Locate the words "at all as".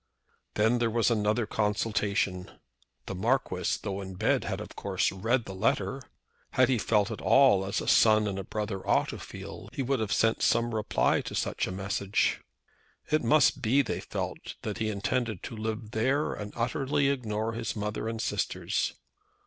7.11-7.81